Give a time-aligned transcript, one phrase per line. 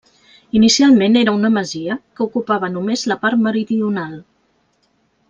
[0.59, 4.17] Inicialment era una masia que ocupava només la part meridional.